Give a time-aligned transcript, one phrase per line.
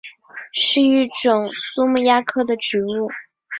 [0.51, 3.11] 是一种苏木亚科的植物。